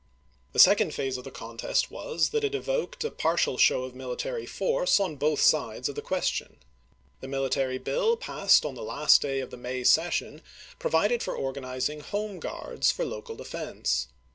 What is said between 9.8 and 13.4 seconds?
session provided for organizing "Home Guards" for local